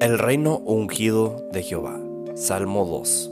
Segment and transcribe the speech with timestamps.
[0.00, 1.98] El reino ungido de Jehová.
[2.36, 3.30] Salmo 2.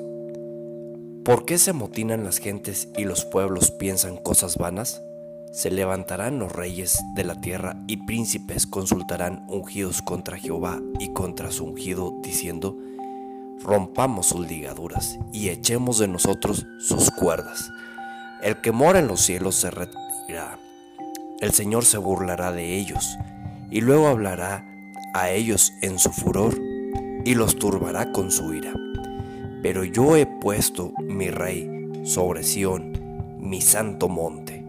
[1.24, 5.00] ¿Por qué se amotinan las gentes y los pueblos piensan cosas vanas?
[5.52, 11.52] Se levantarán los reyes de la tierra y príncipes consultarán ungidos contra Jehová y contra
[11.52, 12.76] su ungido, diciendo,
[13.62, 17.70] rompamos sus ligaduras y echemos de nosotros sus cuerdas.
[18.42, 20.58] El que mora en los cielos se retirará.
[21.40, 23.16] El Señor se burlará de ellos
[23.70, 24.75] y luego hablará
[25.16, 26.60] a ellos en su furor
[27.24, 28.74] y los turbará con su ira.
[29.62, 34.62] Pero yo he puesto mi rey sobre Sión, mi santo monte.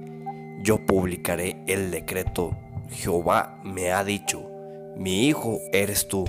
[0.64, 2.56] Yo publicaré el decreto.
[2.90, 4.50] Jehová me ha dicho,
[4.96, 6.26] mi hijo eres tú,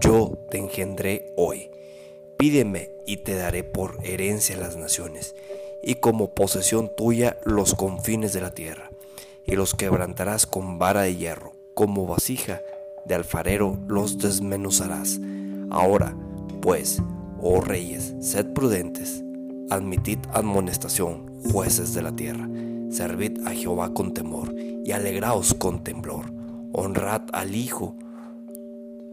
[0.00, 1.70] yo te engendré hoy.
[2.36, 5.36] Pídeme y te daré por herencia las naciones,
[5.82, 8.90] y como posesión tuya los confines de la tierra,
[9.46, 12.60] y los quebrantarás con vara de hierro, como vasija
[13.10, 15.20] de alfarero los desmenuzarás.
[15.68, 16.16] Ahora,
[16.62, 17.02] pues,
[17.42, 19.24] oh reyes, sed prudentes,
[19.68, 22.48] admitid amonestación, jueces de la tierra,
[22.88, 26.32] servid a Jehová con temor y alegraos con temblor,
[26.72, 27.96] honrad al Hijo,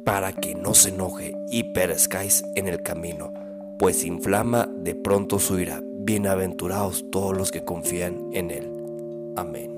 [0.05, 3.33] para que no se enoje y perezcáis en el camino,
[3.79, 5.81] pues inflama de pronto su ira.
[6.01, 8.71] Bienaventurados todos los que confían en él.
[9.35, 9.76] Amén.